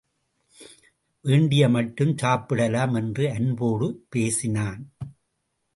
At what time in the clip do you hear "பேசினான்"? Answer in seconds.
4.09-4.81